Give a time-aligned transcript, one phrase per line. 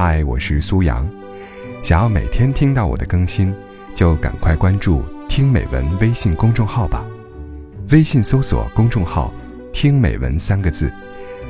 [0.00, 1.04] 嗨，我是苏阳。
[1.82, 3.52] 想要每天听到我的更新，
[3.96, 7.04] 就赶快关注“听美文”微信公众号吧。
[7.90, 9.34] 微信搜索公众号
[9.74, 10.88] “听美文”三个字，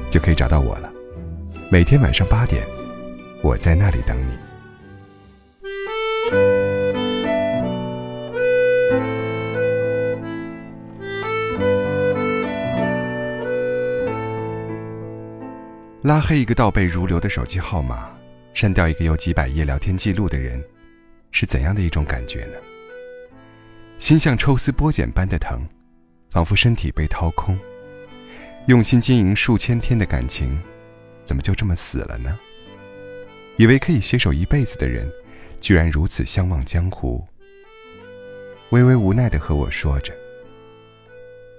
[0.09, 0.91] 就可以找到我了。
[1.71, 2.67] 每天晚上八点，
[3.43, 4.33] 我在那里等你。
[16.01, 18.09] 拉黑一个倒背如流的手机号码，
[18.61, 20.61] 删掉一个有几百页聊天记录的人，
[21.31, 22.55] 是怎样的一种感觉呢？
[24.01, 25.65] 心像抽丝剥茧般的疼，
[26.33, 27.57] 仿佛身体被掏空。
[28.67, 30.61] 用心经营数千天的感情，
[31.23, 32.37] 怎么就这么死了呢？
[33.59, 35.09] 以为可以携手一辈子的人，
[35.61, 37.25] 居然如此相忘江湖。
[38.71, 40.13] 微微无奈地和我说着。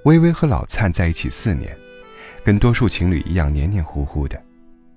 [0.03, 1.73] 微微和老灿在一起四年。
[2.43, 4.37] 跟多数情侣一样黏黏糊糊的，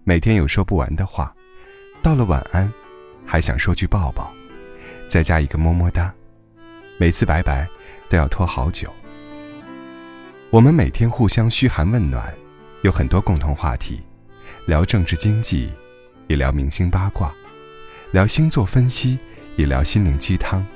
[0.02, 1.32] 每天有说不完的话，
[2.02, 2.70] 到了晚安，
[3.24, 4.30] 还想说句抱抱，
[5.08, 6.12] 再加一个么么哒，
[6.98, 7.66] 每次拜拜
[8.10, 8.92] 都要拖好久。
[10.50, 12.34] 我们每天互相嘘寒问暖，
[12.82, 14.02] 有很多共同话题，
[14.66, 15.70] 聊政治经济，
[16.26, 17.32] 也聊明星八卦，
[18.10, 19.16] 聊星座分析，
[19.54, 20.66] 也聊心灵鸡汤。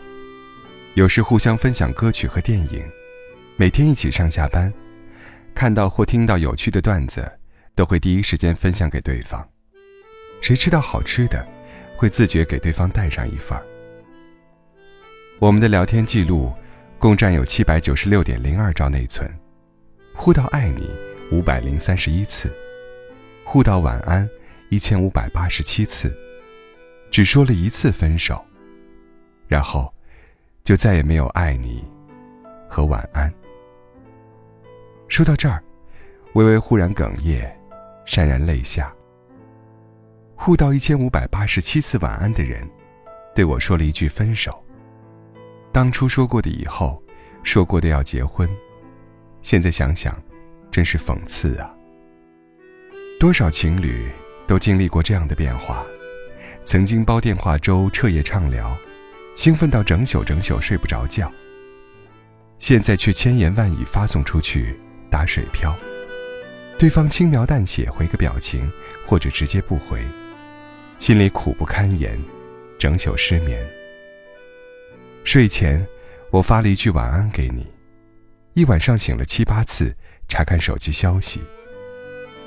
[0.95, 2.83] 有时互相分享歌曲和电影，
[3.57, 4.73] 每天一起上下班。
[5.55, 7.31] 看到或听到有趣的段子，
[7.75, 9.47] 都会第一时间分享给对方。
[10.41, 11.47] 谁吃到好吃的，
[11.97, 13.65] 会自觉给对方带上一份儿。
[15.39, 16.53] 我们的聊天记录
[16.99, 19.29] 共占有七百九十六点零二兆内存，
[20.15, 20.89] 互道爱你
[21.31, 22.51] 五百零三十一次，
[23.45, 24.29] 互道晚安
[24.71, 26.17] 一千五百八十七次，
[27.11, 28.43] 只说了一次分手，
[29.47, 29.93] 然后
[30.65, 31.85] 就再也没有爱你
[32.67, 33.31] 和晚安。
[35.09, 35.63] 说到这儿，
[36.33, 37.55] 微微忽然哽咽，
[38.07, 38.91] 潸然泪下。
[40.37, 42.69] 互道一千五百八十七次晚安的人，
[43.35, 44.63] 对我说了一句分手。
[45.73, 47.03] 当初说过的以后，
[47.43, 48.49] 说过的要结婚，
[49.43, 50.17] 现在想想，
[50.71, 51.75] 真是讽刺啊。
[53.19, 54.09] 多少情侣
[54.47, 55.85] 都经历过这样的变化：
[56.65, 58.77] 曾经煲电话粥，彻夜畅聊，
[59.35, 61.33] 兴奋到整宿整宿睡不着觉，
[62.59, 64.79] 现在却千言万语发送出去。
[65.09, 65.75] 打水漂，
[66.79, 68.71] 对方轻描淡写回个表情，
[69.07, 70.05] 或者直接不回，
[70.99, 72.19] 心里苦不堪言，
[72.79, 73.65] 整宿失眠。
[75.25, 75.87] 睡前，
[76.31, 77.67] 我发了一句晚安给你，
[78.55, 79.95] 一晚上醒了七八次，
[80.27, 81.41] 查看手机消息，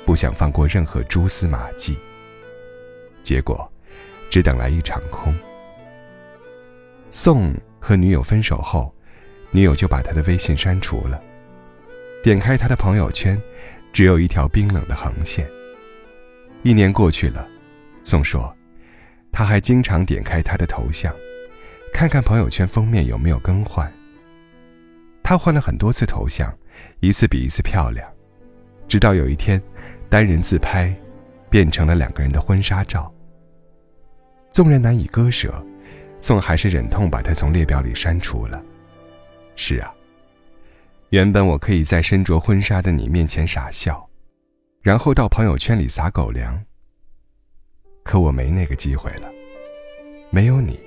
[0.04, 1.96] 不想放过任何蛛丝马迹。
[3.22, 3.70] 结果，
[4.28, 5.32] 只等来一场空。
[7.12, 8.92] 宋和女友分手后，
[9.52, 11.22] 女友就把他的微信删除了。
[12.22, 13.40] 点开他的朋友圈，
[13.92, 15.48] 只有一条冰冷的横线。
[16.62, 17.48] 一年过去了，
[18.02, 18.54] 宋说，
[19.30, 21.14] 他还经常点开他的头像，
[21.92, 23.90] 看看朋友圈封面有没有更换。
[25.22, 26.52] 他换了很多次头像，
[27.00, 28.10] 一次比一次漂亮，
[28.88, 29.62] 直到有一天，
[30.08, 30.94] 单人自拍
[31.48, 33.12] 变成了两个人的婚纱照。
[34.50, 35.64] 纵然难以割舍，
[36.20, 38.60] 宋还是忍痛把他从列表里删除了。
[39.54, 39.94] 是啊。
[41.10, 44.08] 原本我可以在身着婚纱的你面前傻笑，
[44.80, 46.60] 然后到朋友圈里撒狗粮。
[48.10, 49.30] 可我没那个机会了，
[50.30, 50.80] 没有你，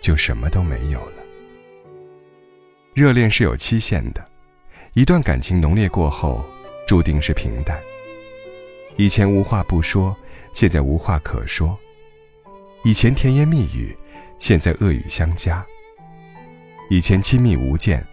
[0.00, 1.22] 就什么都没有了。
[2.94, 4.28] 热恋是有期限的，
[4.94, 6.44] 一段感情浓烈过后，
[6.84, 7.80] 注定是平淡。
[8.96, 10.16] 以前无话不说，
[10.52, 11.68] 现在无话可说；
[12.82, 13.96] 以前甜言蜜语，
[14.40, 15.64] 现在恶语相加；
[16.90, 18.04] 以前亲密无间。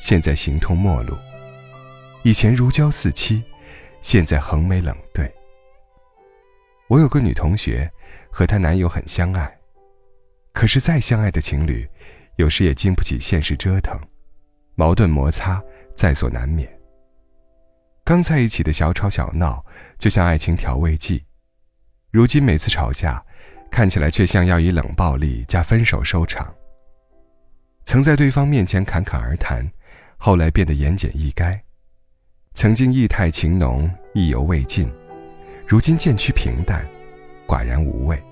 [0.00, 1.14] 现在形同陌路，
[2.22, 3.44] 以前如胶似漆，
[4.00, 5.30] 现在横眉冷对。
[6.88, 7.90] 我有个女同学，
[8.30, 9.58] 和她男友很相爱，
[10.52, 11.88] 可是再相爱的情侣，
[12.36, 13.98] 有时也经不起现实折腾，
[14.74, 15.62] 矛盾摩擦
[15.96, 16.70] 在所难免。
[18.04, 19.64] 刚在一起的小吵小闹，
[19.98, 21.24] 就像爱情调味剂，
[22.10, 23.24] 如今每次吵架，
[23.70, 26.54] 看起来却像要以冷暴力加分手收场。
[27.84, 29.66] 曾在对方面前侃侃而谈。
[30.18, 31.60] 后来变得言简意赅，
[32.54, 34.90] 曾经意态情浓、意犹未尽，
[35.68, 36.86] 如今渐趋平淡、
[37.44, 38.22] 寡然无味。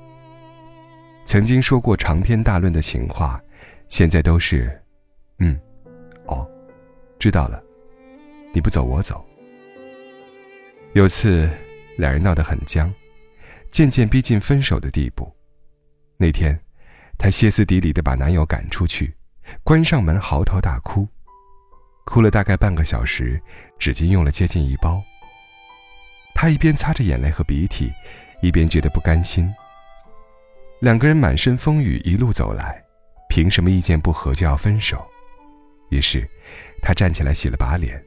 [1.25, 3.43] 曾经说过长篇大论的情话，
[3.89, 4.81] 现在都是
[5.41, 5.59] “嗯，
[6.27, 6.49] 哦，
[7.19, 7.61] 知道了，
[8.53, 9.25] 你不走我走。”
[10.95, 11.51] 有次，
[11.99, 12.93] 两人闹得很僵，
[13.73, 15.29] 渐渐逼近分手的地步。
[16.17, 16.57] 那天，
[17.19, 19.13] 她歇斯底里地把男友赶出去，
[19.65, 21.09] 关上门嚎啕大哭。
[22.07, 23.43] 哭了大概半个小时，
[23.77, 25.03] 纸巾用了接近一包。
[26.35, 27.93] 他一边擦着眼泪和鼻涕，
[28.43, 29.51] 一边觉得不甘心。
[30.81, 32.83] 两个人满身风雨一路走来，
[33.31, 35.07] 凭什么意见不合就要分手？
[35.91, 36.29] 于是，
[36.83, 38.03] 她站起来洗了把脸，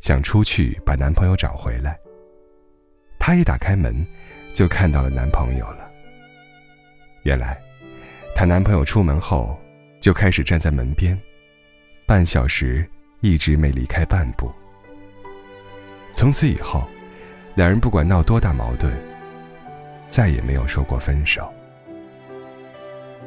[0.00, 1.98] 想出去把男朋友找回来。
[3.18, 4.06] 她一打开门，
[4.52, 5.90] 就看到了男朋友了。
[7.24, 7.60] 原来，
[8.34, 9.58] 她男朋友出门后
[10.00, 11.18] 就开始站在门边，
[12.06, 12.88] 半小时
[13.20, 14.52] 一直没离开半步。
[16.12, 16.86] 从此以后，
[17.54, 18.90] 两人不管闹多大矛盾，
[20.08, 21.52] 再也没有说过分手。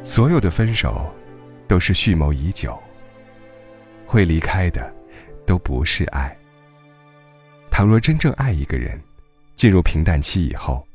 [0.04, 1.14] 所有的分手，
[1.68, 2.78] 都是蓄谋已久。
[4.06, 4.92] 会离开的，
[5.46, 6.36] 都不是爱。
[7.70, 9.00] 倘若真正爱一个人，
[9.56, 10.88] 进入平淡期以后，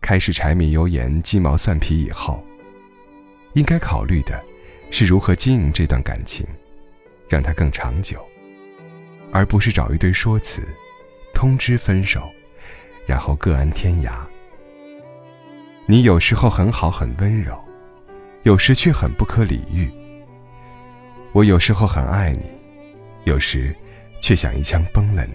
[0.00, 2.42] 开始柴米油盐、鸡毛蒜皮以后，
[3.54, 4.42] 应该考虑的，
[4.90, 6.46] 是如何经营这段感情，
[7.28, 8.24] 让它更长久，
[9.32, 10.62] 而不是找一堆说辞。
[11.34, 12.30] 通知分手，
[13.12, 14.10] 然后各安天涯。
[15.84, 17.62] 你有时候很好很温柔，
[18.42, 19.92] 有时却很不可理喻。
[21.32, 22.50] 我有时候很爱你，
[23.24, 23.76] 有时
[24.18, 25.34] 却想一枪崩了你。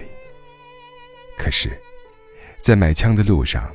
[1.38, 1.80] 可是，
[2.62, 3.72] 在买枪的路上，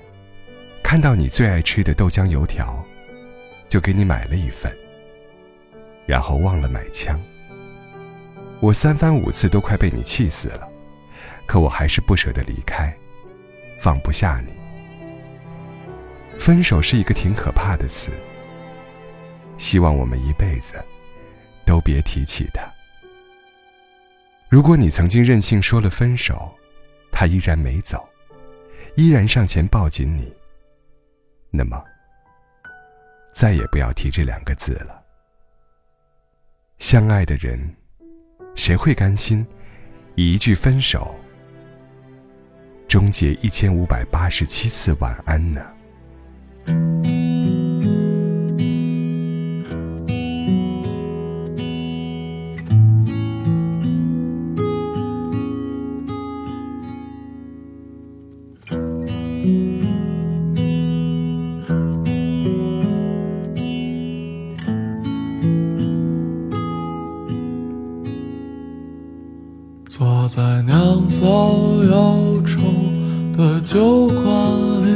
[0.83, 2.85] 看到你最爱吃的豆浆油条，
[3.69, 4.77] 就给你买了一份，
[6.07, 7.23] 然后忘了买枪。
[8.59, 10.69] 我三番五次都快被你气死了。
[11.47, 12.93] 可我还是不舍得离开，
[13.83, 14.53] 放不下你。
[16.39, 18.13] 分手是一个挺可怕的词，
[19.59, 20.81] 希望我们一辈子
[21.67, 22.63] 都别提起它。
[24.49, 26.49] 如果你曾经任性说了分手，
[27.11, 28.09] 他依然没走，
[28.95, 30.33] 依然上前抱紧你，
[31.51, 31.83] 那么
[33.33, 35.03] 再也不要提这两个字了。
[36.79, 37.59] 相爱的人，
[38.55, 39.45] 谁会甘心
[40.15, 41.13] 以一句分手？
[42.93, 45.63] 终结一千五百八十七次晚安呢。
[69.95, 71.21] 坐在酿造
[71.85, 72.63] 忧愁
[73.37, 74.25] 的酒馆
[74.83, 74.89] 里，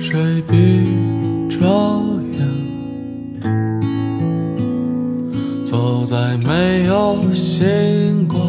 [0.00, 0.88] 谁闭
[1.48, 1.64] 着
[2.32, 2.40] 眼？
[5.64, 8.40] 走在没有星光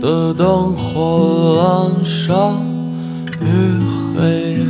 [0.00, 2.34] 的灯火阑珊，
[3.42, 3.44] 与
[4.16, 4.66] 黑夜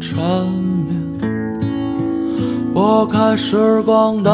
[0.00, 0.18] 缠
[0.88, 0.90] 绵，
[2.74, 4.28] 拨开时光的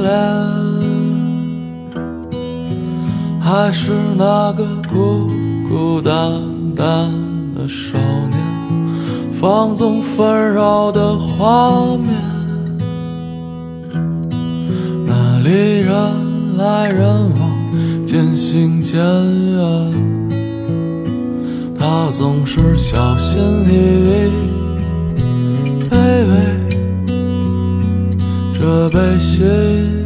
[0.00, 0.65] 脸。
[3.46, 5.30] 还是那个孤
[5.68, 6.42] 孤单
[6.74, 7.08] 单
[7.54, 7.96] 的少
[8.28, 8.36] 年，
[9.32, 12.12] 放纵纷扰的画面，
[15.06, 15.94] 那里人
[16.56, 17.06] 来人
[17.38, 19.92] 往，渐行渐远。
[21.78, 23.70] 他总是小心翼
[24.10, 24.28] 翼，
[25.88, 25.94] 卑
[26.26, 27.14] 微，
[28.58, 30.05] 这悲喜。